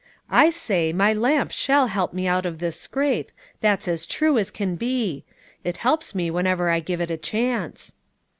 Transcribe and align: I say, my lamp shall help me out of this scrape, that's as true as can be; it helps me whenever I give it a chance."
I 0.31 0.49
say, 0.49 0.91
my 0.91 1.13
lamp 1.13 1.51
shall 1.51 1.85
help 1.85 2.11
me 2.11 2.25
out 2.25 2.43
of 2.47 2.57
this 2.57 2.75
scrape, 2.81 3.31
that's 3.59 3.87
as 3.87 4.07
true 4.07 4.39
as 4.39 4.49
can 4.49 4.75
be; 4.75 5.25
it 5.63 5.77
helps 5.77 6.15
me 6.15 6.31
whenever 6.31 6.71
I 6.71 6.79
give 6.79 7.01
it 7.01 7.11
a 7.11 7.17
chance." 7.17 7.93